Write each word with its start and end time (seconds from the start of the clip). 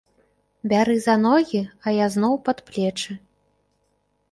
Бяры 0.71 0.95
за 1.07 1.15
ногі, 1.25 1.61
а 1.85 1.95
я 1.99 2.07
зноў 2.15 2.33
пад 2.49 2.65
плечы. 2.73 3.21